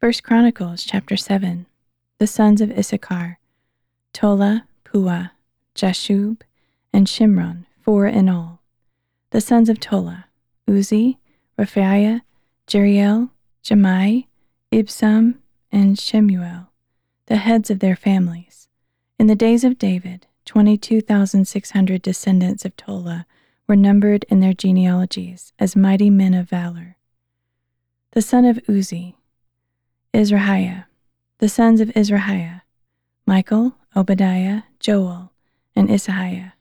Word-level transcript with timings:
First 0.00 0.22
Chronicles 0.22 0.84
chapter 0.84 1.16
7. 1.16 1.66
The 2.18 2.28
sons 2.28 2.60
of 2.60 2.70
Issachar, 2.70 3.40
Tola, 4.12 4.64
Puah, 4.84 5.30
Jashub, 5.74 6.42
and 6.92 7.08
Shimron, 7.08 7.64
four 7.82 8.06
in 8.06 8.28
all. 8.28 8.60
The 9.30 9.40
sons 9.40 9.68
of 9.68 9.80
Tola, 9.80 10.26
Uzzi, 10.68 11.18
Rephaiah, 11.58 12.20
Jeriel, 12.68 13.30
Jahmai, 13.64 14.26
Ibsam, 14.70 15.38
and 15.72 15.98
Shemuel, 15.98 16.68
the 17.26 17.38
heads 17.38 17.68
of 17.68 17.80
their 17.80 17.96
families. 17.96 18.68
In 19.18 19.26
the 19.26 19.34
days 19.34 19.64
of 19.64 19.78
David, 19.78 20.28
22,600 20.44 22.00
descendants 22.02 22.64
of 22.64 22.76
Tola 22.76 23.26
were 23.66 23.74
numbered 23.74 24.24
in 24.28 24.38
their 24.38 24.54
genealogies 24.54 25.52
as 25.58 25.74
mighty 25.74 26.08
men 26.08 26.34
of 26.34 26.48
valor. 26.48 26.96
The 28.12 28.22
son 28.22 28.44
of 28.44 28.58
Uzzi, 28.68 29.16
Izrahiah, 30.14 30.86
the 31.38 31.48
sons 31.50 31.80
of 31.80 31.94
Izrahiah, 31.94 32.62
Michael, 33.26 33.74
Obadiah, 33.94 34.62
Joel, 34.80 35.32
and 35.76 35.90
Isaiah. 35.90 36.54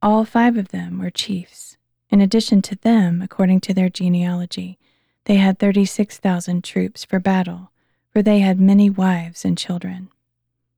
All 0.00 0.24
five 0.24 0.56
of 0.56 0.68
them 0.68 0.98
were 0.98 1.10
chiefs. 1.10 1.76
In 2.08 2.20
addition 2.22 2.62
to 2.62 2.76
them, 2.76 3.20
according 3.20 3.60
to 3.62 3.74
their 3.74 3.90
genealogy, 3.90 4.78
they 5.24 5.36
had 5.36 5.58
36,000 5.58 6.64
troops 6.64 7.04
for 7.04 7.18
battle, 7.18 7.72
for 8.10 8.22
they 8.22 8.38
had 8.38 8.58
many 8.58 8.88
wives 8.88 9.44
and 9.44 9.58
children. 9.58 10.08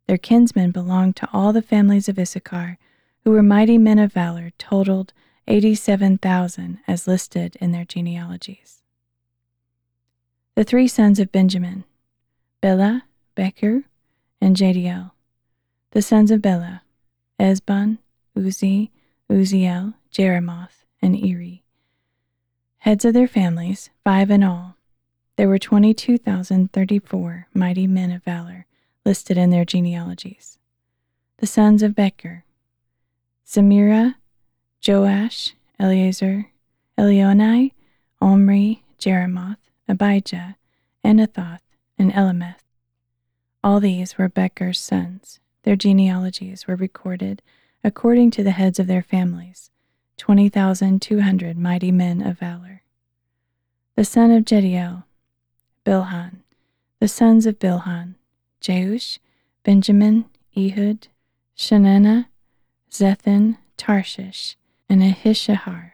Their 0.09 0.19
kinsmen 0.19 0.73
belonged 0.73 1.15
to 1.17 1.29
all 1.33 1.53
the 1.53 1.63
families 1.63 2.09
of 2.09 2.19
Issachar, 2.19 2.79
who 3.23 3.31
were 3.31 3.43
mighty 3.43 3.79
men 3.79 4.01
of 4.01 4.13
valor, 4.13 4.51
totaled 4.59 5.13
87,000 5.47 6.81
as 6.89 7.07
listed 7.07 7.57
in 7.61 7.71
their 7.71 7.85
genealogies. 7.85 8.83
The 10.59 10.65
three 10.65 10.89
sons 10.89 11.21
of 11.21 11.31
Benjamin, 11.31 11.85
Bela, 12.61 13.05
Becher, 13.37 13.85
and 14.41 14.57
Jadiel. 14.57 15.13
The 15.93 16.03
sons 16.03 16.33
of 16.33 16.43
Bela, 16.43 16.83
Ezbon, 17.39 17.99
Uzzi, 18.37 18.91
Uzziel, 19.31 19.95
Jeremoth, 20.13 20.83
and 21.01 21.15
Eri. 21.15 21.63
Heads 22.79 23.05
of 23.05 23.15
their 23.15 23.29
families, 23.29 23.91
five 24.03 24.33
in 24.33 24.43
all. 24.43 24.75
There 25.37 25.47
were 25.47 25.61
22,034 25.61 27.47
mighty 27.55 27.87
men 27.87 28.11
of 28.11 28.25
valor 28.25 28.67
listed 29.05 29.39
in 29.39 29.51
their 29.51 29.65
genealogies. 29.65 30.59
The 31.37 31.47
sons 31.47 31.85
of 31.85 31.95
Becher, 31.95 32.43
Zemirah, 33.47 34.17
Joash, 34.85 35.55
Eleazar, 35.79 36.51
Elioenai, 36.99 37.71
Omri, 38.21 38.83
Jeremoth, 38.99 39.68
Abijah, 39.89 40.57
Anathoth, 41.05 41.63
and 41.99 42.13
Elameth. 42.13 42.63
All 43.65 43.81
these 43.81 44.19
were 44.19 44.29
Becher's 44.29 44.79
sons. 44.79 45.41
Their 45.63 45.77
genealogies 45.77 46.67
were 46.67 46.77
recorded 46.77 47.43
according 47.83 48.31
to 48.33 48.43
the 48.43 48.53
heads 48.53 48.79
of 48.79 48.87
their 48.87 49.03
families, 49.03 49.71
20,200 50.19 51.57
mighty 51.57 51.93
men 51.93 52.21
of 52.21 52.39
valor. 52.39 52.83
The 53.97 54.05
son 54.05 54.31
of 54.31 54.45
Jediel, 54.45 55.05
Bilhan. 55.85 56.39
The 57.01 57.09
sons 57.09 57.47
of 57.47 57.59
Bilhan, 57.59 58.17
Jeush, 58.61 59.19
Benjamin, 59.63 60.27
Ehud, 60.57 61.09
Chenaanah, 61.57 62.27
Zethan, 62.91 63.59
Tarshish, 63.77 64.57
and 64.89 65.03
Ahishahar. 65.03 65.93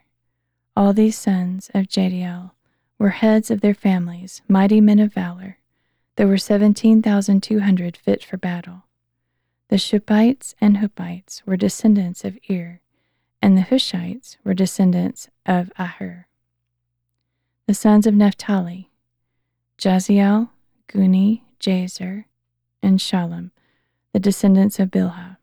All 0.77 0.93
these 0.93 1.19
sons 1.19 1.71
of 1.75 1.87
Jediel 1.87 2.53
were 2.99 3.11
heads 3.11 3.51
of 3.51 3.61
their 3.61 3.75
families, 3.75 4.43
mighty 4.49 4.81
men 4.81 4.99
of 4.99 5.13
valor. 5.13 5.59
There 6.17 6.29
were 6.29 6.39
17,200 6.39 7.97
fit 7.97 8.25
for 8.25 8.37
battle. 8.37 8.85
The 9.69 9.77
Shuppites 9.77 10.55
and 10.61 10.77
Huppites 10.77 11.43
were 11.45 11.57
descendants 11.57 12.25
of 12.25 12.39
Ir, 12.49 12.81
and 13.43 13.57
the 13.57 13.63
Hushites 13.63 14.37
were 14.45 14.55
descendants 14.55 15.29
of 15.45 15.73
Aher. 15.79 16.27
The 17.67 17.75
sons 17.75 18.07
of 18.07 18.15
Naphtali, 18.15 18.91
Jahziel, 19.79 20.51
Guni, 20.89 21.41
Jezer, 21.59 22.27
and 22.83 22.99
Shallum, 22.99 23.51
the 24.13 24.21
descendants 24.21 24.79
of 24.79 24.91
Bilhah. 24.91 25.39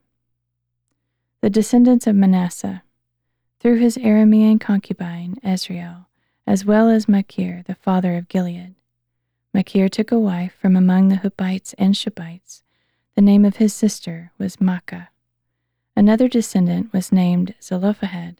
The 1.42 1.50
descendants 1.50 2.06
of 2.06 2.14
Manasseh, 2.14 2.84
through 3.60 3.78
his 3.78 3.98
Aramean 3.98 4.60
concubine, 4.60 5.36
Asriel, 5.44 6.06
as 6.46 6.64
well 6.64 6.88
as 6.88 7.08
Machir, 7.08 7.62
the 7.66 7.74
father 7.74 8.16
of 8.16 8.28
Gilead. 8.28 8.74
Machir 9.54 9.88
took 9.88 10.10
a 10.10 10.18
wife 10.18 10.54
from 10.60 10.76
among 10.76 11.08
the 11.08 11.16
Huppites 11.16 11.74
and 11.78 11.94
Shuppites. 11.94 12.62
The 13.14 13.22
name 13.22 13.44
of 13.44 13.56
his 13.56 13.74
sister 13.74 14.32
was 14.38 14.56
Maacah. 14.56 15.08
Another 15.94 16.28
descendant 16.28 16.92
was 16.92 17.12
named 17.12 17.54
Zelophehad, 17.62 18.36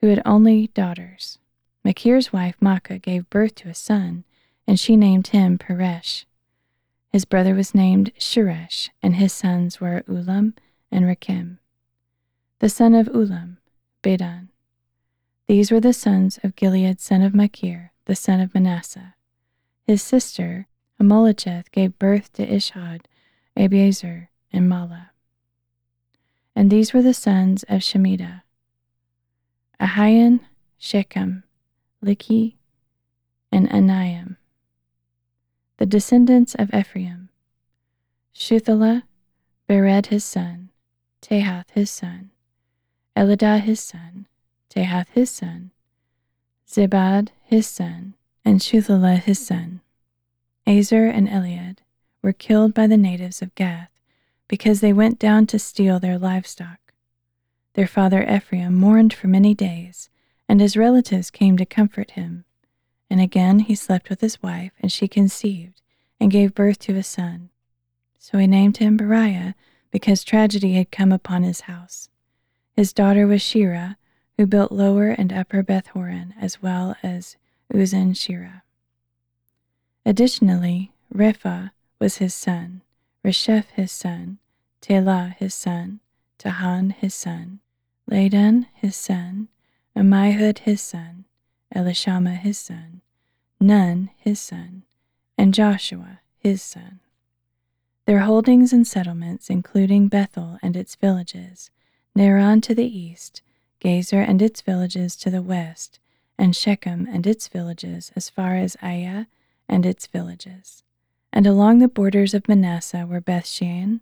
who 0.00 0.08
had 0.08 0.22
only 0.24 0.68
daughters. 0.68 1.38
Machir's 1.84 2.32
wife 2.32 2.56
Maacah 2.60 3.00
gave 3.00 3.28
birth 3.30 3.54
to 3.56 3.68
a 3.68 3.74
son, 3.74 4.24
and 4.66 4.80
she 4.80 4.96
named 4.96 5.28
him 5.28 5.58
Peresh. 5.58 6.24
His 7.10 7.24
brother 7.24 7.54
was 7.54 7.74
named 7.74 8.12
Sheresh, 8.18 8.90
and 9.02 9.16
his 9.16 9.32
sons 9.32 9.80
were 9.80 10.02
Ulam 10.08 10.54
and 10.90 11.04
Rakem. 11.04 11.58
The 12.60 12.68
son 12.68 12.94
of 12.94 13.06
Ulam, 13.08 13.58
Bedan. 14.02 14.47
These 15.48 15.70
were 15.70 15.80
the 15.80 15.94
sons 15.94 16.38
of 16.44 16.56
Gilead, 16.56 17.00
son 17.00 17.22
of 17.22 17.34
Machir, 17.34 17.92
the 18.04 18.14
son 18.14 18.38
of 18.38 18.52
Manasseh. 18.52 19.14
His 19.86 20.02
sister, 20.02 20.66
Hammoleketh, 21.00 21.70
gave 21.72 21.98
birth 21.98 22.30
to 22.34 22.46
Ishhod, 22.46 23.06
Abiezer, 23.56 24.28
and 24.52 24.68
Mahlah. 24.68 25.08
And 26.54 26.70
these 26.70 26.92
were 26.92 27.00
the 27.00 27.14
sons 27.14 27.62
of 27.62 27.80
Shemida, 27.80 28.42
Ahian, 29.80 30.40
Shechem, 30.76 31.44
Likhi, 32.04 32.56
and 33.50 33.70
Aniam. 33.70 34.36
The 35.78 35.86
descendants 35.86 36.56
of 36.56 36.74
Ephraim, 36.74 37.30
Shuthelah, 38.34 39.04
Bered 39.66 40.06
his 40.06 40.24
son, 40.24 40.68
Tahath 41.22 41.70
his 41.70 41.90
son, 41.90 42.32
Eladah 43.16 43.60
his 43.60 43.80
son, 43.80 44.26
Tahath 44.68 45.08
his 45.10 45.30
son, 45.30 45.70
Zabad 46.68 47.30
his 47.42 47.66
son, 47.66 48.14
and 48.44 48.60
Shuthelah 48.60 49.16
his 49.16 49.44
son. 49.44 49.80
Azer 50.66 51.10
and 51.10 51.28
Elead 51.28 51.78
were 52.22 52.32
killed 52.32 52.74
by 52.74 52.86
the 52.86 52.96
natives 52.96 53.40
of 53.40 53.54
Gath 53.54 53.90
because 54.48 54.80
they 54.80 54.92
went 54.92 55.18
down 55.18 55.46
to 55.46 55.58
steal 55.58 55.98
their 55.98 56.18
livestock. 56.18 56.92
Their 57.74 57.86
father 57.86 58.22
Ephraim 58.28 58.74
mourned 58.74 59.14
for 59.14 59.28
many 59.28 59.54
days, 59.54 60.10
and 60.48 60.60
his 60.60 60.76
relatives 60.76 61.30
came 61.30 61.56
to 61.56 61.64
comfort 61.64 62.12
him. 62.12 62.44
And 63.08 63.20
again 63.20 63.60
he 63.60 63.74
slept 63.74 64.10
with 64.10 64.20
his 64.20 64.42
wife, 64.42 64.72
and 64.80 64.92
she 64.92 65.08
conceived 65.08 65.80
and 66.20 66.30
gave 66.30 66.54
birth 66.54 66.78
to 66.80 66.96
a 66.96 67.02
son. 67.02 67.50
So 68.18 68.36
he 68.36 68.46
named 68.46 68.78
him 68.78 68.98
Beriah 68.98 69.54
because 69.90 70.24
tragedy 70.24 70.74
had 70.74 70.90
come 70.90 71.12
upon 71.12 71.44
his 71.44 71.62
house. 71.62 72.10
His 72.76 72.92
daughter 72.92 73.26
was 73.26 73.40
Sheerah, 73.40 73.96
who 74.38 74.46
built 74.46 74.70
Lower 74.70 75.08
and 75.08 75.32
Upper 75.32 75.64
Beth 75.64 75.88
Horon 75.88 76.32
as 76.40 76.62
well 76.62 76.96
as 77.02 77.36
Uzzen 77.74 78.14
Sheerah. 78.14 78.62
Additionally, 80.06 80.92
Repha 81.12 81.72
was 81.98 82.18
his 82.18 82.34
son, 82.34 82.82
Resheph 83.24 83.66
his 83.74 83.90
son, 83.90 84.38
Telah 84.80 85.34
his 85.38 85.54
son, 85.54 85.98
Tahan 86.38 86.92
his 86.92 87.14
son, 87.14 87.58
Ladan 88.08 88.66
his 88.74 88.94
son, 88.94 89.48
Ammihud 89.96 90.60
his 90.60 90.80
son, 90.80 91.24
Elishama 91.74 92.38
his 92.38 92.58
son, 92.58 93.00
Nun 93.60 94.08
his 94.16 94.38
son, 94.38 94.84
and 95.36 95.52
Joshua 95.52 96.20
his 96.38 96.62
son. 96.62 97.00
Their 98.06 98.20
holdings 98.20 98.72
and 98.72 98.86
settlements, 98.86 99.50
including 99.50 100.06
Bethel 100.06 100.58
and 100.62 100.76
its 100.76 100.94
villages, 100.94 101.72
Naaran 102.16 102.62
to 102.62 102.74
the 102.74 102.86
east, 102.86 103.42
Gezer 103.80 104.26
and 104.26 104.42
its 104.42 104.60
villages 104.60 105.14
to 105.16 105.30
the 105.30 105.42
west, 105.42 105.98
and 106.36 106.54
Shechem 106.54 107.06
and 107.10 107.26
its 107.26 107.48
villages 107.48 108.12
as 108.16 108.30
far 108.30 108.56
as 108.56 108.76
Aiah 108.82 109.26
and 109.68 109.86
its 109.86 110.06
villages. 110.06 110.82
And 111.32 111.46
along 111.46 111.78
the 111.78 111.88
borders 111.88 112.34
of 112.34 112.48
Manasseh 112.48 113.06
were 113.06 113.20
Bethshan, 113.20 114.00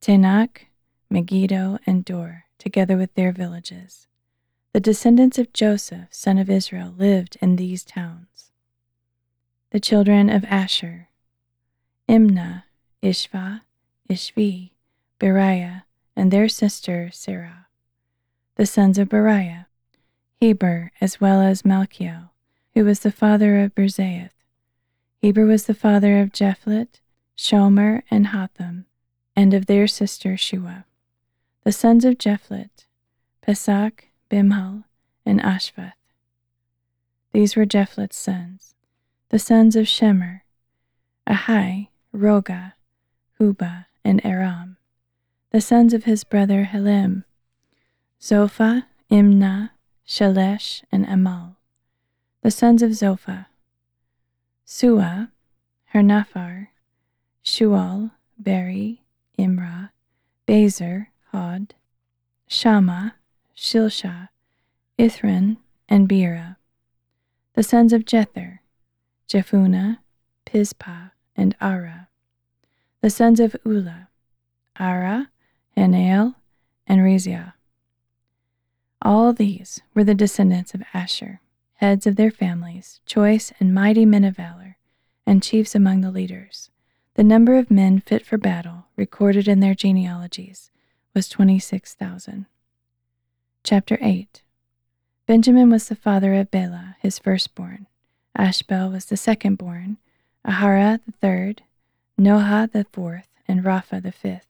Taanach, 0.00 0.66
Megiddo, 1.10 1.78
and 1.86 2.04
Dor, 2.04 2.44
together 2.58 2.96
with 2.96 3.14
their 3.14 3.32
villages. 3.32 4.06
The 4.72 4.80
descendants 4.80 5.38
of 5.38 5.52
Joseph, 5.52 6.08
son 6.10 6.38
of 6.38 6.50
Israel, 6.50 6.94
lived 6.96 7.36
in 7.40 7.56
these 7.56 7.84
towns. 7.84 8.50
The 9.70 9.80
children 9.80 10.28
of 10.28 10.44
Asher, 10.44 11.08
Imnah, 12.08 12.64
Ishvah, 13.02 13.62
Ishvi, 14.08 14.70
Beriah, 15.18 15.84
and 16.14 16.30
their 16.30 16.48
sister 16.48 17.10
Serah 17.12 17.67
the 18.58 18.66
sons 18.66 18.98
of 18.98 19.08
Beriah, 19.08 19.66
Heber, 20.40 20.90
as 21.00 21.20
well 21.20 21.40
as 21.40 21.62
Malchiel, 21.62 22.30
who 22.74 22.84
was 22.84 23.00
the 23.00 23.12
father 23.12 23.60
of 23.60 23.72
Birzaith. 23.72 24.32
Heber 25.22 25.46
was 25.46 25.66
the 25.66 25.74
father 25.74 26.20
of 26.20 26.32
Japhleth, 26.32 27.00
Shomer, 27.36 28.02
and 28.10 28.26
Hotham, 28.26 28.86
and 29.36 29.54
of 29.54 29.66
their 29.66 29.86
sister 29.86 30.36
Shua. 30.36 30.86
The 31.62 31.70
sons 31.70 32.04
of 32.04 32.18
Japhleth, 32.18 32.86
Pesach, 33.42 34.06
Bimhal, 34.28 34.82
and 35.24 35.40
Ashvath. 35.40 35.92
These 37.32 37.54
were 37.54 37.64
Japhleth's 37.64 38.16
sons. 38.16 38.74
The 39.28 39.38
sons 39.38 39.76
of 39.76 39.86
Shemer, 39.86 40.40
Ahai, 41.28 41.88
Rohgah, 42.12 42.72
Hubbah, 43.38 43.86
and 44.04 44.20
Aram. 44.26 44.78
The 45.52 45.60
sons 45.60 45.94
of 45.94 46.04
his 46.04 46.24
brother 46.24 46.70
Helem, 46.72 47.22
Zophah, 48.20 48.86
Imnah, 49.10 49.70
Shelesh, 50.06 50.82
and 50.90 51.06
Amal. 51.06 51.56
The 52.42 52.50
sons 52.50 52.82
of 52.82 52.90
Zophah, 52.90 53.46
Suah, 54.64 55.28
Harnepher, 55.94 56.68
Shual, 57.44 58.10
Beri, 58.38 59.02
Imrah, 59.38 59.90
Bezer, 60.46 61.06
Hod, 61.32 61.74
Shammah, 62.48 63.14
Shilsha, 63.56 64.28
Ithran, 64.98 65.58
and 65.88 66.08
Beerah. 66.08 66.56
The 67.54 67.62
sons 67.62 67.92
of 67.92 68.04
Jether, 68.04 68.58
Jephunneh, 69.28 69.98
Pispah, 70.44 71.12
and 71.36 71.54
Ara. 71.60 72.08
The 73.00 73.10
sons 73.10 73.38
of 73.38 73.56
Ulah, 73.64 74.08
Ara, 74.78 75.30
Hanniel, 75.76 76.34
and 76.86 77.00
Reziah. 77.00 77.52
All 79.02 79.32
these 79.32 79.80
were 79.94 80.04
the 80.04 80.14
descendants 80.14 80.74
of 80.74 80.82
Asher 80.92 81.40
heads 81.78 82.08
of 82.08 82.16
their 82.16 82.30
families, 82.30 83.00
choice 83.06 83.52
and 83.60 83.72
mighty 83.72 84.04
men 84.04 84.24
of 84.24 84.34
valor, 84.34 84.76
and 85.24 85.44
chiefs 85.44 85.76
among 85.76 86.00
the 86.00 86.10
leaders. 86.10 86.70
The 87.14 87.22
number 87.22 87.56
of 87.56 87.70
men 87.70 88.00
fit 88.00 88.26
for 88.26 88.36
battle, 88.36 88.86
recorded 88.96 89.46
in 89.46 89.60
their 89.60 89.76
genealogies, 89.76 90.72
was 91.14 91.28
26,000. 91.28 92.46
Chapter 93.62 93.96
8 94.00 94.42
Benjamin 95.26 95.70
was 95.70 95.88
the 95.88 95.94
father 95.94 96.34
of 96.34 96.50
Bela, 96.50 96.96
his 97.00 97.20
firstborn. 97.20 97.86
Ashbel 98.36 98.90
was 98.90 99.04
the 99.04 99.16
secondborn, 99.16 99.98
Ahara 100.44 101.00
the 101.06 101.12
third, 101.12 101.62
Noha 102.18 102.70
the 102.70 102.86
fourth, 102.92 103.28
and 103.46 103.62
Rapha 103.62 104.02
the 104.02 104.10
fifth. 104.10 104.48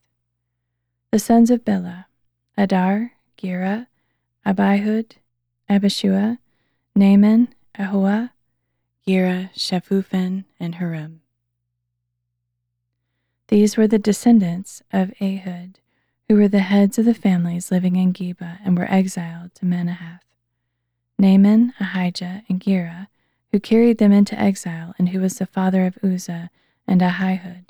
The 1.10 1.18
sons 1.18 1.50
of 1.50 1.64
Bela, 1.64 2.06
Adar, 2.56 3.12
Gera, 3.36 3.88
Abihud, 4.48 5.10
Abishua, 5.68 6.38
Naaman, 6.96 7.48
Ahoah, 7.78 8.30
Gera, 9.06 9.50
Shephuphan, 9.54 10.46
and 10.58 10.76
Huram. 10.76 11.18
These 13.48 13.76
were 13.76 13.86
the 13.86 13.98
descendants 13.98 14.82
of 14.90 15.12
Ehud, 15.20 15.80
who 16.26 16.36
were 16.36 16.48
the 16.48 16.60
heads 16.60 16.96
of 16.96 17.04
the 17.04 17.12
families 17.12 17.70
living 17.70 17.96
in 17.96 18.14
Geba 18.14 18.58
and 18.64 18.78
were 18.78 18.90
exiled 18.90 19.54
to 19.56 19.66
Manahath. 19.66 20.22
Naaman, 21.18 21.74
Ahijah, 21.78 22.44
and 22.48 22.58
Gera, 22.58 23.08
who 23.52 23.60
carried 23.60 23.98
them 23.98 24.12
into 24.12 24.40
exile, 24.40 24.94
and 24.98 25.10
who 25.10 25.20
was 25.20 25.36
the 25.36 25.46
father 25.46 25.84
of 25.84 25.98
Uzzah 26.02 26.48
and 26.86 27.02
Ahihud. 27.02 27.66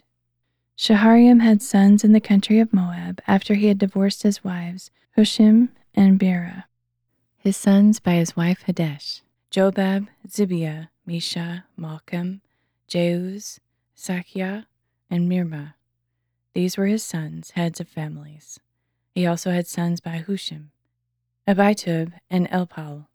Shaharaim 0.77 1.43
had 1.43 1.61
sons 1.61 2.05
in 2.05 2.13
the 2.13 2.21
country 2.21 2.61
of 2.61 2.73
Moab 2.73 3.21
after 3.27 3.55
he 3.55 3.67
had 3.67 3.79
divorced 3.79 4.23
his 4.23 4.45
wives, 4.45 4.93
Hushim 5.17 5.71
and 5.93 6.21
Beerah 6.21 6.65
his 7.39 7.57
sons 7.57 8.01
by 8.01 8.15
his 8.15 8.37
wife 8.37 8.65
Hodesh, 8.67 9.23
Jobab, 9.51 10.09
Zibiah, 10.27 10.89
Misha, 11.07 11.65
Malkam, 11.79 12.41
Jeuz, 12.89 13.61
Sakiah, 13.97 14.67
and 15.09 15.29
Mirmah. 15.31 15.75
These 16.53 16.77
were 16.77 16.87
his 16.87 17.05
sons, 17.05 17.53
heads 17.53 17.81
of 17.81 17.89
families. 17.89 18.59
He 19.15 19.27
also 19.27 19.53
had 19.53 19.67
sons 19.67 20.01
by 20.01 20.25
Hushim, 20.27 20.71
Abitub, 21.47 22.13
and 22.29 22.49
Elpaal. 22.51 23.07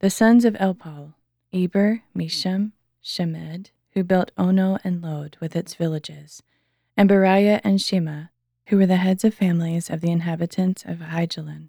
The 0.00 0.10
sons 0.10 0.44
of 0.44 0.54
Elpaal, 0.54 1.14
Eber, 1.52 2.02
Misham, 2.16 2.72
Shemed, 3.04 3.70
who 3.92 4.02
built 4.02 4.32
Ono 4.38 4.78
and 4.82 5.02
Lod 5.02 5.36
with 5.40 5.54
its 5.54 5.74
villages, 5.74 6.42
and 6.96 7.08
Beriah 7.08 7.60
and 7.62 7.80
Shema, 7.80 8.24
who 8.68 8.78
were 8.78 8.86
the 8.86 8.96
heads 8.96 9.24
of 9.24 9.34
families 9.34 9.90
of 9.90 10.00
the 10.00 10.10
inhabitants 10.10 10.84
of 10.84 10.98
Aijalon, 10.98 11.68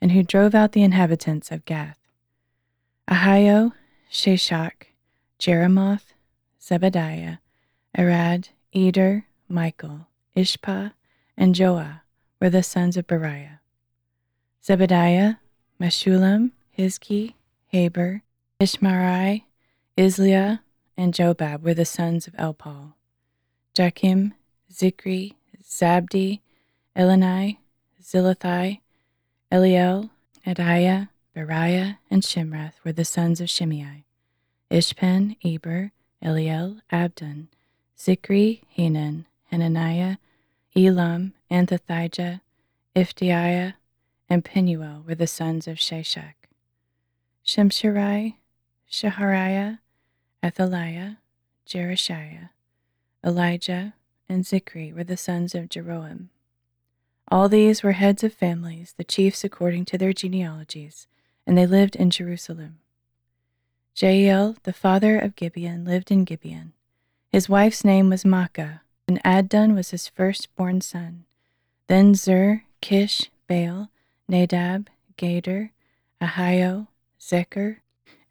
and 0.00 0.12
who 0.12 0.22
drove 0.22 0.54
out 0.54 0.72
the 0.72 0.82
inhabitants 0.82 1.50
of 1.50 1.64
Gath. 1.64 1.98
Ahio, 3.08 3.72
Shashak, 4.10 4.86
Jeremoth, 5.38 6.14
Zebadiah, 6.60 7.38
Arad, 7.96 8.48
Eder, 8.72 9.26
Michael, 9.48 10.06
Ishpa, 10.36 10.92
and 11.36 11.54
Joah 11.54 12.00
were 12.40 12.50
the 12.50 12.62
sons 12.62 12.96
of 12.96 13.06
Beriah. 13.06 13.58
Zebadiah, 14.64 15.38
Meshullam, 15.80 16.52
Hizki, 16.78 17.34
Heber, 17.66 18.22
Ishmerai, 18.60 19.44
Izliah, 19.96 20.60
and 20.96 21.14
Jobab 21.14 21.62
were 21.62 21.74
the 21.74 21.84
sons 21.84 22.26
of 22.26 22.34
Elpaal. 22.34 22.94
Jachim, 23.74 24.32
Zikri, 24.72 25.34
Zabdi, 25.62 26.40
Elani, 26.96 27.58
Zillethai, 28.02 28.80
Eliel, 29.52 30.10
Adaiah, 30.46 31.08
Beriah, 31.34 31.98
and 32.08 32.22
Shimrath 32.22 32.74
were 32.84 32.92
the 32.92 33.04
sons 33.04 33.40
of 33.40 33.50
Shimei. 33.50 34.04
Ishpan, 34.70 35.36
Eber, 35.44 35.90
Eliel, 36.22 36.80
Abdon, 36.92 37.48
Zikri, 37.98 38.62
Hanan, 38.68 39.26
Hananiah, 39.50 40.18
Elam, 40.76 41.34
Anthothijah, 41.50 42.40
Iphdeiah, 42.94 43.74
and 44.28 44.44
Penuel 44.44 45.02
were 45.04 45.16
the 45.16 45.26
sons 45.26 45.66
of 45.66 45.78
Shashak. 45.78 46.34
Shamsherai, 47.44 48.34
Shehariah, 48.88 49.80
Athaliah, 50.44 51.18
Jerushiah, 51.66 52.50
Elijah, 53.24 53.94
and 54.28 54.44
Zikri 54.44 54.94
were 54.94 55.04
the 55.04 55.16
sons 55.16 55.56
of 55.56 55.68
Jeroham. 55.68 56.28
All 57.30 57.48
these 57.48 57.82
were 57.82 57.92
heads 57.92 58.24
of 58.24 58.34
families, 58.34 58.94
the 58.96 59.04
chiefs 59.04 59.44
according 59.44 59.84
to 59.86 59.98
their 59.98 60.12
genealogies, 60.12 61.06
and 61.46 61.56
they 61.56 61.66
lived 61.66 61.94
in 61.94 62.10
Jerusalem. 62.10 62.80
Jeiel, 63.94 64.56
the 64.64 64.72
father 64.72 65.18
of 65.18 65.36
Gibeon, 65.36 65.84
lived 65.84 66.10
in 66.10 66.24
Gibeon. 66.24 66.72
His 67.30 67.48
wife's 67.48 67.84
name 67.84 68.10
was 68.10 68.24
Maacah, 68.24 68.80
and 69.06 69.20
Adon 69.24 69.74
was 69.74 69.90
his 69.90 70.08
firstborn 70.08 70.80
son. 70.80 71.24
Then 71.86 72.14
Zur, 72.14 72.64
Kish, 72.80 73.30
Baal, 73.46 73.90
Nadab, 74.28 74.88
Gedor, 75.16 75.70
Ahio, 76.20 76.88
Zeker, 77.20 77.76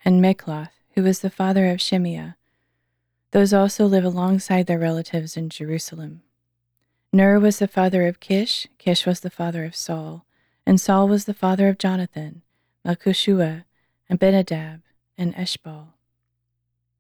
and 0.04 0.22
Mikloth, 0.22 0.72
who 0.96 1.04
was 1.04 1.20
the 1.20 1.30
father 1.30 1.70
of 1.70 1.78
Shimeah. 1.78 2.36
Those 3.32 3.54
also 3.54 3.86
live 3.86 4.04
alongside 4.04 4.66
their 4.66 4.80
relatives 4.80 5.38
in 5.38 5.50
Jerusalem. 5.50 6.24
Ner 7.12 7.40
was 7.40 7.58
the 7.58 7.68
father 7.68 8.06
of 8.06 8.20
Kish, 8.20 8.68
Kish 8.78 9.08
was 9.08 9.22
the 9.22 9.32
father 9.32 9.66
of 9.66 9.76
Saul, 9.76 10.26
and 10.64 10.80
Saul 10.80 11.08
was 11.08 11.26
the 11.26 11.34
father 11.34 11.68
of 11.68 11.80
Jonathan, 11.80 12.44
Malchishua, 12.86 13.66
and 14.08 14.20
Benadab, 14.20 14.82
and 15.18 15.34
Esh-Baal. 15.36 15.96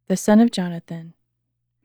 The 0.07 0.17
son 0.17 0.39
of 0.39 0.49
Jonathan, 0.49 1.13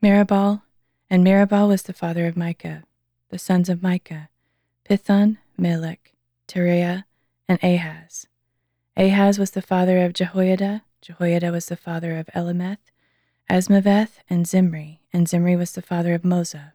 Merib-Baal, 0.01 0.63
and 1.07 1.23
Merib-Baal 1.23 1.67
was 1.67 1.83
the 1.83 1.93
father 1.93 2.25
of 2.25 2.35
Micah, 2.35 2.83
the 3.29 3.37
sons 3.37 3.69
of 3.69 3.83
Micah, 3.83 4.29
Pithon, 4.89 5.37
Melech, 5.55 6.13
Tereah, 6.47 7.03
and 7.47 7.63
Ahaz. 7.63 8.25
Ahaz 8.97 9.37
was 9.37 9.51
the 9.51 9.61
father 9.61 10.03
of 10.03 10.13
Jehoiada, 10.13 10.81
Jehoiada 10.99 11.51
was 11.51 11.67
the 11.67 11.77
father 11.77 12.17
of 12.17 12.25
Alemeth, 12.33 12.79
Azmaveth, 13.51 14.17
and 14.27 14.47
Zimri, 14.47 15.01
and 15.13 15.27
Zimri 15.27 15.55
was 15.55 15.73
the 15.73 15.83
father 15.83 16.15
of 16.15 16.23
Moza. 16.23 16.71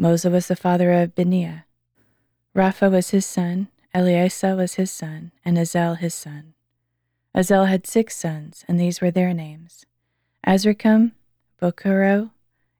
Moza 0.00 0.30
was 0.30 0.48
the 0.48 0.56
father 0.56 0.92
of 0.92 1.14
Binea. 1.14 1.64
Rapha 2.54 2.90
was 2.90 3.10
his 3.10 3.24
son, 3.24 3.68
Eleasa 3.94 4.56
was 4.56 4.74
his 4.74 4.90
son, 4.90 5.32
and 5.44 5.58
Azel 5.58 5.94
his 5.94 6.14
son. 6.14 6.52
Azel 7.34 7.64
had 7.64 7.86
six 7.86 8.16
sons, 8.16 8.64
and 8.68 8.78
these 8.78 9.00
were 9.00 9.10
their 9.10 9.32
names 9.32 9.86
Azrikam, 10.46 11.12
Bokeru, 11.60 12.30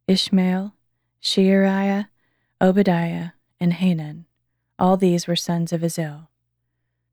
Ishmael, 0.07 0.75
Sheariah, 1.23 2.09
Obadiah, 2.61 3.31
and 3.59 3.73
Hanan. 3.73 4.27
All 4.79 4.97
these 4.97 5.27
were 5.27 5.37
sons 5.37 5.73
of 5.73 5.83
Azel. 5.83 6.29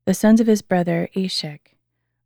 The 0.04 0.14
sons 0.14 0.40
of 0.40 0.46
his 0.46 0.60
brother 0.60 1.08
Eshek. 1.16 1.76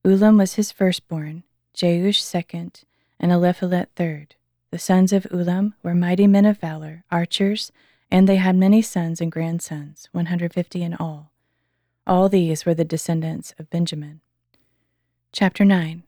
Ulam 0.05 0.37
was 0.37 0.55
his 0.55 0.73
firstborn, 0.73 1.45
Jeush 1.75 2.21
second, 2.21 2.83
and 3.21 3.31
Eliphalet 3.31 3.87
third. 3.95 4.35
The 4.71 4.79
sons 4.79 5.15
of 5.15 5.27
Ulam 5.31 5.73
were 5.83 5.95
mighty 5.95 6.27
men 6.27 6.45
of 6.45 6.59
valor, 6.59 7.05
archers, 7.11 7.73
and 8.11 8.29
they 8.29 8.37
had 8.37 8.55
many 8.55 8.83
sons 8.83 9.21
and 9.21 9.33
grandsons, 9.33 10.09
150 10.13 10.83
in 10.83 10.95
all. 10.95 11.33
All 12.07 12.29
these 12.29 12.67
were 12.67 12.75
the 12.75 12.85
descendants 12.85 13.55
of 13.59 13.71
Benjamin. 13.71 14.21
Chapter 15.33 15.65
9 15.65 16.05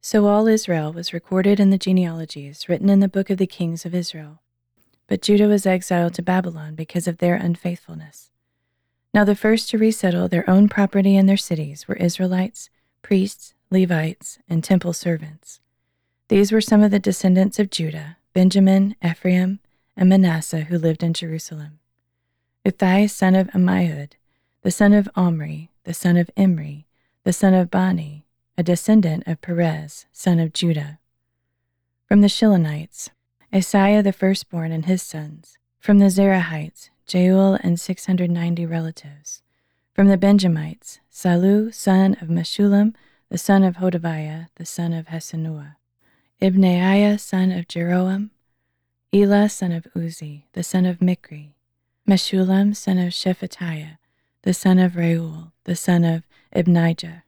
So 0.00 0.26
all 0.26 0.46
Israel 0.46 0.92
was 0.92 1.12
recorded 1.12 1.58
in 1.58 1.70
the 1.70 1.78
genealogies 1.78 2.68
written 2.68 2.88
in 2.90 3.00
the 3.00 3.08
book 3.08 3.30
of 3.30 3.38
the 3.38 3.46
kings 3.46 3.84
of 3.84 3.94
Israel. 3.94 4.40
But 5.06 5.22
Judah 5.22 5.48
was 5.48 5.66
exiled 5.66 6.14
to 6.14 6.22
Babylon 6.22 6.74
because 6.74 7.06
of 7.06 7.18
their 7.18 7.34
unfaithfulness. 7.34 8.30
Now 9.14 9.24
the 9.24 9.34
first 9.34 9.68
to 9.70 9.78
resettle 9.78 10.28
their 10.28 10.48
own 10.48 10.68
property 10.68 11.16
and 11.16 11.28
their 11.28 11.36
cities 11.36 11.86
were 11.86 11.96
Israelites, 11.96 12.70
priests, 13.02 13.54
Levites, 13.70 14.38
and 14.48 14.62
temple 14.62 14.92
servants. 14.92 15.60
These 16.32 16.50
were 16.50 16.62
some 16.62 16.82
of 16.82 16.90
the 16.90 16.98
descendants 16.98 17.58
of 17.58 17.68
Judah, 17.68 18.16
Benjamin, 18.32 18.96
Ephraim, 19.04 19.60
and 19.94 20.08
Manasseh 20.08 20.62
who 20.62 20.78
lived 20.78 21.02
in 21.02 21.12
Jerusalem. 21.12 21.78
Uthai, 22.64 23.10
son 23.10 23.34
of 23.34 23.48
Ammihud, 23.48 24.12
the 24.62 24.70
son 24.70 24.94
of 24.94 25.10
Omri, 25.14 25.68
the 25.84 25.92
son 25.92 26.16
of 26.16 26.30
Imri, 26.34 26.86
the 27.24 27.34
son 27.34 27.52
of 27.52 27.70
Bani, 27.70 28.24
a 28.56 28.62
descendant 28.62 29.24
of 29.26 29.42
Perez, 29.42 30.06
son 30.10 30.38
of 30.38 30.54
Judah. 30.54 30.98
From 32.06 32.22
the 32.22 32.28
Shilonites, 32.28 33.10
Asaiah 33.52 34.02
the 34.02 34.10
firstborn 34.10 34.72
and 34.72 34.86
his 34.86 35.02
sons. 35.02 35.58
From 35.80 35.98
the 35.98 36.06
Zerahites, 36.06 36.88
Jeuel 37.06 37.58
and 37.62 37.78
690 37.78 38.64
relatives. 38.64 39.42
From 39.92 40.08
the 40.08 40.16
Benjamites, 40.16 40.98
Sallu, 41.12 41.74
son 41.74 42.16
of 42.22 42.28
Meshullam, 42.28 42.94
the 43.28 43.36
son 43.36 43.62
of 43.62 43.76
Hodaviah, 43.76 44.48
the 44.56 44.64
son 44.64 44.94
of 44.94 45.08
Hassenuah. 45.08 45.74
Ibneiah, 46.42 47.20
son 47.20 47.52
of 47.52 47.68
Jeroham, 47.68 48.30
Elah, 49.14 49.48
son 49.48 49.70
of 49.70 49.86
Uzzi, 49.94 50.46
the 50.54 50.64
son 50.64 50.84
of 50.84 50.98
Mikri, 50.98 51.50
Meshullam, 52.04 52.74
son 52.74 52.98
of 52.98 53.12
Shephatiah, 53.12 53.98
the 54.42 54.52
son 54.52 54.80
of 54.80 54.96
Reuel, 54.96 55.52
the 55.62 55.76
son 55.76 56.02
of 56.02 56.24
Ibnijah, 56.52 57.22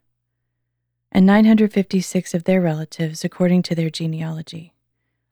and 1.12 1.24
956 1.26 2.34
of 2.34 2.42
their 2.42 2.60
relatives 2.60 3.24
according 3.24 3.62
to 3.62 3.76
their 3.76 3.88
genealogy. 3.88 4.72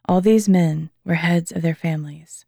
All 0.08 0.20
these 0.20 0.48
men 0.48 0.90
were 1.04 1.14
heads 1.14 1.50
of 1.50 1.62
their 1.62 1.74
families. 1.74 2.44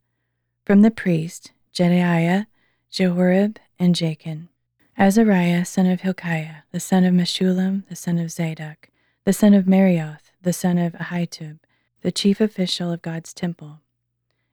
From 0.65 0.83
the 0.83 0.93
priest, 0.93 1.51
Jedaiah, 1.75 2.47
Jehoiarib, 2.93 3.57
and 3.77 3.97
Jachin, 3.97 4.51
Azariah, 4.97 5.65
son 5.65 5.87
of 5.87 6.03
Hilkiah, 6.03 6.63
the 6.71 6.79
son 6.79 7.03
of 7.03 7.13
Meshullam, 7.13 7.89
the 7.89 7.97
son 7.97 8.21
of 8.21 8.31
Zadok, 8.31 8.89
the 9.25 9.33
son 9.33 9.53
of 9.53 9.65
Meraioth, 9.65 10.24
the 10.45 10.53
son 10.53 10.77
of 10.77 10.93
Ahitub, 10.93 11.59
the 12.03 12.13
chief 12.13 12.41
official 12.41 12.93
of 12.93 13.01
God's 13.01 13.33
temple. 13.33 13.81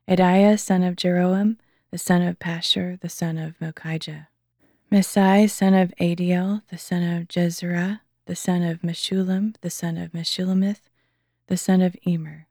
Adaiah, 0.08 0.58
son 0.58 0.84
of 0.84 0.96
Jeroham, 0.96 1.58
the 1.92 1.98
son 1.98 2.22
of 2.22 2.40
Pashur, 2.40 3.00
the 3.00 3.10
son 3.10 3.38
of 3.38 3.60
Malchijah. 3.60 4.28
Maasai, 4.90 5.50
son 5.50 5.74
of 5.74 5.94
Adiel, 6.00 6.62
the 6.70 6.78
son 6.78 7.04
of 7.04 7.28
Jahzerah, 7.28 8.00
the 8.26 8.36
son 8.36 8.64
of 8.64 8.82
Meshullam, 8.82 9.56
the 9.60 9.70
son 9.70 9.98
of 9.98 10.14
Meshillemith, 10.14 10.90
the 11.48 11.58
son 11.58 11.82
of 11.82 11.98
Immer, 12.04 12.48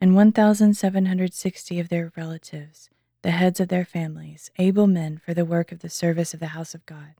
and 0.00 0.14
1,760 0.14 1.80
of 1.80 1.88
their 1.88 2.12
relatives, 2.16 2.90
the 3.22 3.30
heads 3.30 3.60
of 3.60 3.68
their 3.68 3.86
families, 3.86 4.50
able 4.58 4.86
men 4.86 5.18
for 5.24 5.32
the 5.32 5.46
work 5.46 5.72
of 5.72 5.80
the 5.80 5.88
service 5.88 6.34
of 6.34 6.40
the 6.40 6.48
house 6.48 6.74
of 6.74 6.84
God. 6.84 7.14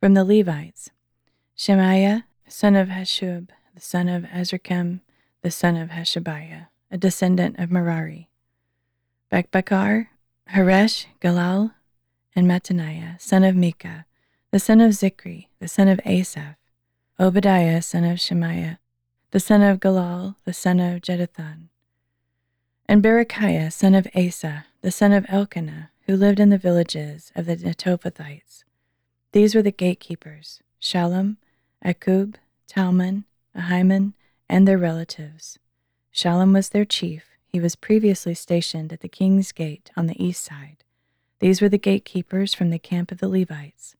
From 0.00 0.12
the 0.12 0.24
Levites, 0.24 0.90
Shemaiah, 1.56 2.26
son 2.46 2.76
of 2.76 2.88
Hasshub, 2.88 3.48
the 3.78 3.84
son 3.84 4.08
of 4.08 4.24
Azrikam, 4.24 5.02
the 5.42 5.52
son 5.52 5.76
of 5.76 5.90
Hashabiah, 5.90 6.66
a 6.90 6.98
descendant 6.98 7.60
of 7.60 7.70
Merari. 7.70 8.28
Bakbakkar, 9.30 10.08
Heresh, 10.50 11.06
Galal, 11.20 11.74
and 12.34 12.48
Mattaniah, 12.48 13.20
son 13.20 13.44
of 13.44 13.54
Micah, 13.54 14.04
the 14.50 14.58
son 14.58 14.80
of 14.80 14.90
Zikri, 14.94 15.46
the 15.60 15.68
son 15.68 15.86
of 15.86 16.00
Asaph, 16.04 16.56
Obadiah, 17.20 17.80
son 17.80 18.02
of 18.02 18.18
Shemaiah, 18.18 18.80
the 19.30 19.38
son 19.38 19.62
of 19.62 19.78
Galal, 19.78 20.34
the 20.44 20.52
son 20.52 20.80
of 20.80 21.00
Jeduthun, 21.00 21.68
and 22.86 23.00
Berechiah, 23.00 23.72
son 23.72 23.94
of 23.94 24.08
Asa, 24.12 24.66
the 24.82 24.90
son 24.90 25.12
of 25.12 25.24
Elkanah, 25.28 25.90
who 26.08 26.16
lived 26.16 26.40
in 26.40 26.50
the 26.50 26.58
villages 26.58 27.30
of 27.36 27.46
the 27.46 27.54
Netophathites. 27.54 28.64
These 29.30 29.54
were 29.54 29.62
the 29.62 29.70
gatekeepers, 29.70 30.64
Shallum, 30.82 31.36
Akkub, 31.84 32.34
Talmon, 32.66 33.22
Ahiman, 33.56 34.14
and 34.48 34.66
their 34.66 34.78
relatives. 34.78 35.58
Shallum 36.14 36.54
was 36.54 36.70
their 36.70 36.84
chief. 36.84 37.24
He 37.46 37.60
was 37.60 37.76
previously 37.76 38.34
stationed 38.34 38.92
at 38.92 39.00
the 39.00 39.08
king's 39.08 39.52
gate 39.52 39.90
on 39.96 40.06
the 40.06 40.22
east 40.22 40.44
side. 40.44 40.84
These 41.40 41.60
were 41.60 41.68
the 41.68 41.78
gatekeepers 41.78 42.54
from 42.54 42.70
the 42.70 42.78
camp 42.78 43.12
of 43.12 43.18
the 43.18 43.28
Levites. 43.28 43.94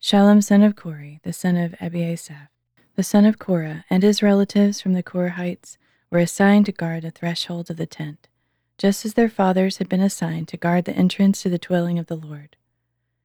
Shallum, 0.00 0.42
son 0.42 0.62
of 0.62 0.76
Kore, 0.76 1.18
the 1.22 1.32
son 1.32 1.56
of 1.56 1.72
Ebiasaph, 1.80 2.48
the 2.94 3.02
son 3.02 3.24
of 3.24 3.38
Korah, 3.38 3.84
and 3.90 4.02
his 4.02 4.22
relatives 4.22 4.80
from 4.80 4.92
the 4.92 5.02
Korahites 5.02 5.76
were 6.10 6.18
assigned 6.18 6.66
to 6.66 6.72
guard 6.72 7.02
the 7.02 7.10
threshold 7.10 7.70
of 7.70 7.76
the 7.76 7.86
tent, 7.86 8.28
just 8.76 9.04
as 9.04 9.14
their 9.14 9.28
fathers 9.28 9.78
had 9.78 9.88
been 9.88 10.00
assigned 10.00 10.48
to 10.48 10.56
guard 10.56 10.84
the 10.84 10.96
entrance 10.96 11.42
to 11.42 11.48
the 11.48 11.58
dwelling 11.58 11.98
of 11.98 12.06
the 12.06 12.16
Lord. 12.16 12.56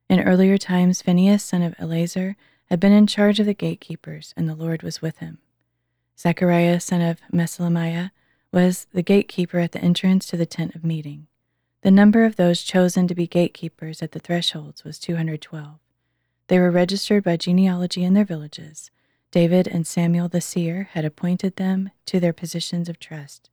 In 0.10 0.20
earlier 0.20 0.58
times, 0.58 1.02
Phinehas, 1.02 1.44
son 1.44 1.62
of 1.62 1.76
Eleazar, 1.80 2.36
had 2.70 2.80
been 2.80 2.92
in 2.92 3.08
charge 3.08 3.40
of 3.40 3.46
the 3.46 3.54
gatekeepers, 3.54 4.34
and 4.36 4.50
the 4.50 4.56
Lord 4.56 4.84
was 4.84 5.02
with 5.02 5.18
him. 5.18 5.38
Zechariah, 6.18 6.80
son 6.80 7.02
of 7.02 7.22
Meshelemiah, 7.32 8.12
was 8.52 8.88
the 8.94 9.02
gatekeeper 9.02 9.60
at 9.60 9.72
the 9.72 9.82
entrance 9.82 10.26
to 10.28 10.38
the 10.38 10.46
tent 10.46 10.76
of 10.76 10.84
meeting. 10.84 11.28
The 11.82 11.92
number 11.92 12.24
of 12.24 12.36
those 12.36 12.64
chosen 12.64 13.08
to 13.08 13.16
be 13.16 13.28
gatekeepers 13.28 14.02
at 14.02 14.12
the 14.12 14.20
thresholds 14.20 14.84
was 14.84 15.00
212. 15.00 15.80
They 16.48 16.60
were 16.60 16.72
registered 16.72 17.24
by 17.24 17.38
genealogy 17.38 18.04
in 18.04 18.14
their 18.14 18.26
villages. 18.26 18.92
David 19.32 19.68
and 19.68 19.88
Samuel 19.88 20.30
the 20.30 20.40
seer 20.40 20.90
had 20.92 21.04
appointed 21.04 21.56
them 21.56 21.90
to 22.06 22.20
their 22.20 22.34
positions 22.34 22.88
of 22.88 23.00
trust. 23.00 23.50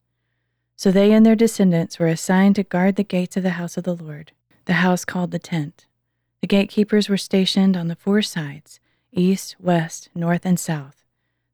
So 0.76 0.90
they 0.90 1.12
and 1.12 1.24
their 1.24 1.34
descendants 1.34 1.98
were 1.98 2.06
assigned 2.06 2.56
to 2.56 2.62
guard 2.62 2.96
the 2.96 3.04
gates 3.04 3.36
of 3.36 3.42
the 3.42 3.50
house 3.50 3.76
of 3.76 3.84
the 3.84 3.96
Lord, 3.96 4.32
the 4.66 4.74
house 4.74 5.04
called 5.04 5.30
the 5.30 5.38
tent. 5.38 5.86
The 6.40 6.46
gatekeepers 6.46 7.08
were 7.08 7.16
stationed 7.16 7.76
on 7.76 7.88
the 7.88 7.96
four 7.96 8.22
sides 8.22 8.80
east, 9.12 9.56
west, 9.58 10.08
north, 10.14 10.46
and 10.46 10.60
south 10.60 10.99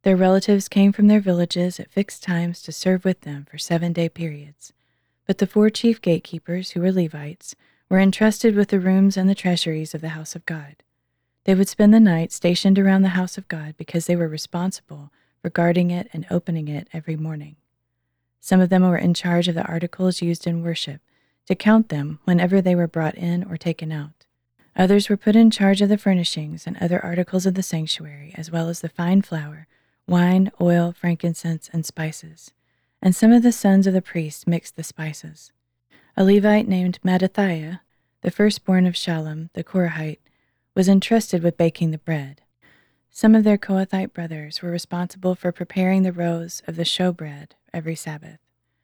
their 0.07 0.17
relatives 0.17 0.69
came 0.69 0.93
from 0.93 1.09
their 1.09 1.19
villages 1.19 1.81
at 1.81 1.91
fixed 1.91 2.23
times 2.23 2.63
to 2.63 2.71
serve 2.71 3.05
with 3.05 3.23
them 3.23 3.45
for 3.51 3.59
seven 3.59 3.93
day 3.93 4.09
periods. 4.09 4.73
But 5.27 5.39
the 5.39 5.49
four 5.49 5.69
chief 5.69 6.01
gatekeepers, 6.01 6.71
who 6.71 6.81
were 6.81 6.93
Levites, 6.93 7.57
were 7.89 7.99
entrusted 7.99 8.55
with 8.55 8.69
the 8.69 8.79
rooms 8.79 9.17
and 9.17 9.29
the 9.29 9.35
treasuries 9.35 9.97
of 9.97 10.03
the 10.03 10.11
house 10.11 10.37
of 10.37 10.47
God. 10.47 10.77
They 11.43 11.57
would 11.57 11.69
spend 11.69 11.93
the 11.93 11.99
night 11.99 12.31
stationed 12.31 12.79
around 12.79 13.03
the 13.03 13.19
house 13.19 13.37
of 13.37 13.49
God 13.49 13.75
because 13.77 14.07
they 14.07 14.15
were 14.15 14.29
responsible 14.29 15.11
for 15.43 15.51
guarding 15.51 15.91
it 15.91 16.09
and 16.13 16.25
opening 16.31 16.69
it 16.69 16.87
every 16.93 17.17
morning. 17.17 17.57
Some 18.39 18.61
of 18.61 18.69
them 18.69 18.89
were 18.89 18.97
in 18.97 19.13
charge 19.13 19.49
of 19.49 19.57
the 19.57 19.67
articles 19.67 20.23
used 20.23 20.47
in 20.47 20.63
worship, 20.63 21.01
to 21.47 21.57
count 21.57 21.89
them 21.89 22.21
whenever 22.23 22.61
they 22.61 22.77
were 22.77 22.87
brought 22.87 23.17
in 23.17 23.43
or 23.43 23.57
taken 23.57 23.91
out. 23.91 24.25
Others 24.77 25.09
were 25.09 25.17
put 25.17 25.35
in 25.35 25.51
charge 25.51 25.83
of 25.83 25.89
the 25.89 25.99
furnishings 25.99 26.65
and 26.65 26.77
other 26.77 27.05
articles 27.05 27.45
of 27.45 27.55
the 27.55 27.63
sanctuary, 27.65 28.33
as 28.37 28.53
well 28.53 28.69
as 28.69 28.83
the 28.83 28.89
fine 28.89 29.21
flour 29.21 29.67
wine, 30.07 30.51
oil, 30.61 30.93
frankincense, 30.93 31.69
and 31.73 31.85
spices. 31.85 32.53
And 33.03 33.15
some 33.15 33.33
of 33.33 33.43
the 33.43 33.53
sons 33.53 33.87
of 33.87 33.95
the 33.95 34.03
priests 34.03 34.47
mixed 34.47 34.77
the 34.77 34.83
spices. 34.83 35.53
A 36.17 36.25
Levite 36.25 36.69
named 36.69 36.99
Mattithiah, 37.05 37.81
the 38.23 38.31
firstborn 38.31 38.87
of 38.87 38.95
Shallum 38.95 39.51
the 39.53 39.65
Korahite, 39.65 40.21
was 40.75 40.89
entrusted 40.89 41.43
with 41.43 41.57
baking 41.57 41.91
the 41.91 41.99
bread. 41.99 42.43
Some 43.11 43.35
of 43.35 43.45
their 43.45 43.59
Kohathite 43.59 44.13
brothers 44.13 44.61
were 44.61 44.71
responsible 44.71 45.35
for 45.35 45.53
preparing 45.53 46.03
the 46.03 46.13
rows 46.13 46.63
of 46.67 46.77
the 46.77 46.85
showbread 46.85 47.53
every 47.73 47.95
Sabbath. 47.95 48.39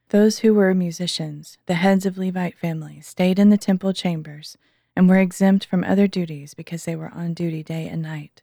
Those 0.09 0.41
who 0.41 0.55
were 0.55 0.75
musicians, 0.75 1.59
the 1.67 1.75
heads 1.75 2.05
of 2.05 2.19
Levite 2.19 2.59
families, 2.59 3.07
stayed 3.07 3.39
in 3.39 3.51
the 3.51 3.59
temple 3.59 3.93
chambers 3.93 4.57
and 4.95 5.09
were 5.09 5.19
exempt 5.19 5.65
from 5.65 5.85
other 5.85 6.07
duties 6.07 6.55
because 6.55 6.85
they 6.85 6.97
were 6.97 7.11
on 7.15 7.35
duty 7.35 7.63
day 7.63 7.89
and 7.89 8.03
night. 8.03 8.43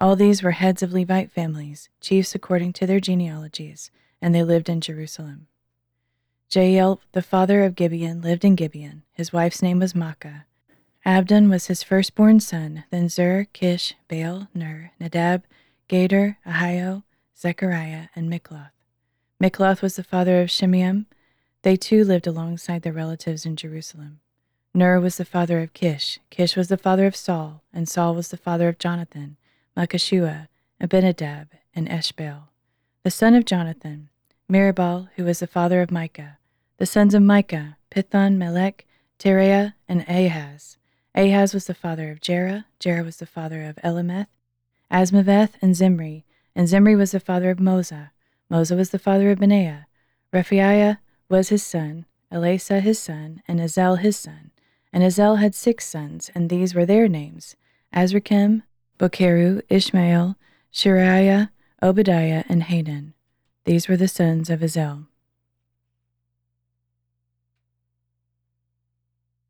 All 0.00 0.14
these 0.14 0.44
were 0.44 0.52
heads 0.52 0.82
of 0.82 0.92
Levite 0.92 1.32
families, 1.32 1.88
chiefs 2.00 2.32
according 2.34 2.72
to 2.74 2.86
their 2.86 3.00
genealogies, 3.00 3.90
and 4.22 4.32
they 4.32 4.44
lived 4.44 4.68
in 4.68 4.80
Jerusalem. 4.80 5.48
Jeiel, 6.48 7.00
the 7.12 7.22
father 7.22 7.64
of 7.64 7.74
Gibeon, 7.74 8.22
lived 8.22 8.44
in 8.44 8.54
Gibeon. 8.54 9.02
His 9.12 9.32
wife's 9.32 9.60
name 9.60 9.80
was 9.80 9.94
Maacah. 9.94 10.44
Abdon 11.04 11.50
was 11.50 11.66
his 11.66 11.82
firstborn 11.82 12.38
son, 12.38 12.84
then 12.90 13.08
Zur, 13.08 13.46
Kish, 13.52 13.94
Baal, 14.08 14.48
Ner, 14.54 14.92
Nadab, 15.00 15.42
Gedor, 15.88 16.36
Ahio, 16.46 17.02
Zechariah, 17.36 18.06
and 18.14 18.30
Mikloth. 18.30 18.70
Mikloth 19.42 19.82
was 19.82 19.96
the 19.96 20.04
father 20.04 20.40
of 20.40 20.48
Shimeam. 20.48 21.06
They 21.62 21.76
too 21.76 22.04
lived 22.04 22.26
alongside 22.26 22.82
their 22.82 22.92
relatives 22.92 23.44
in 23.44 23.56
Jerusalem. 23.56 24.20
Ner 24.72 25.00
was 25.00 25.16
the 25.16 25.24
father 25.24 25.60
of 25.60 25.72
Kish. 25.72 26.20
Kish 26.30 26.56
was 26.56 26.68
the 26.68 26.76
father 26.76 27.06
of 27.06 27.16
Saul, 27.16 27.62
and 27.72 27.88
Saul 27.88 28.14
was 28.14 28.28
the 28.28 28.36
father 28.36 28.68
of 28.68 28.78
Jonathan, 28.78 29.36
Malchishua, 29.78 30.48
Abinadab, 30.80 31.50
and 31.72 31.88
Esh-Baal, 31.88 32.48
the 33.04 33.12
son 33.12 33.36
of 33.36 33.44
Jonathan, 33.44 34.08
Merib-Baal, 34.50 35.08
who 35.14 35.22
was 35.22 35.38
the 35.38 35.46
father 35.46 35.80
of 35.80 35.92
Micah, 35.92 36.38
the 36.78 36.86
sons 36.86 37.14
of 37.14 37.22
Micah, 37.22 37.76
Pithon, 37.88 38.38
Melech, 38.38 38.84
Tereah, 39.20 39.74
and 39.88 40.04
Ahaz. 40.08 40.78
Ahaz 41.14 41.54
was 41.54 41.68
the 41.68 41.74
father 41.74 42.10
of 42.10 42.20
Jerah, 42.20 42.64
Jerah 42.80 43.04
was 43.04 43.18
the 43.18 43.26
father 43.26 43.62
of 43.62 43.76
Elameth, 43.84 44.26
Azmaveth, 44.90 45.52
and 45.62 45.76
Zimri, 45.76 46.24
and 46.56 46.66
Zimri 46.66 46.96
was 46.96 47.12
the 47.12 47.20
father 47.20 47.50
of 47.50 47.58
Moza, 47.58 48.10
Moza 48.50 48.76
was 48.76 48.90
the 48.90 48.98
father 48.98 49.30
of 49.30 49.38
Benaiah, 49.38 49.86
Rephaiah 50.32 50.98
was 51.28 51.50
his 51.50 51.62
son, 51.62 52.04
Eleasah 52.32 52.80
his 52.80 52.98
son, 52.98 53.42
and 53.46 53.60
Azel 53.60 53.94
his 53.94 54.16
son. 54.16 54.50
And 54.92 55.04
Azel 55.04 55.36
had 55.36 55.54
six 55.54 55.86
sons, 55.86 56.32
and 56.34 56.50
these 56.50 56.74
were 56.74 56.84
their 56.84 57.06
names 57.06 57.54
Azrikam. 57.94 58.62
Bokeru, 58.98 59.62
Ishmael, 59.68 60.36
Sheariah, 60.72 61.50
Obadiah, 61.82 62.44
and 62.48 62.64
Hanan. 62.64 63.14
These 63.64 63.88
were 63.88 63.96
the 63.96 64.08
sons 64.08 64.50
of 64.50 64.62
Azel. 64.62 65.06